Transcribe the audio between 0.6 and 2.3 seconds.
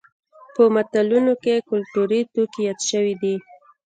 متلونو کې کولتوري